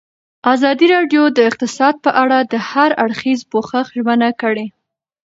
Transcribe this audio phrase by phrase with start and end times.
[0.53, 4.65] ازادي راډیو د اقتصاد په اړه د هر اړخیز پوښښ ژمنه کړې.